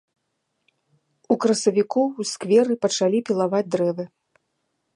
[1.35, 4.05] У красавіку ў скверы пачалі пілаваць дрэвы.